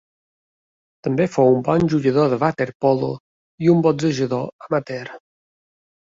També 1.07 1.27
fou 1.35 1.51
un 1.57 1.61
bon 1.67 1.85
jugador 1.95 2.31
de 2.31 2.39
waterpolo 2.45 3.11
i 3.67 3.71
un 3.75 3.85
boxejador 3.91 4.51
amateur. 4.71 5.07